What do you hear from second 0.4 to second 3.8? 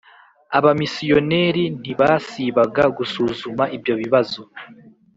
Abamisiyoneri ntibasibaga gusuzuma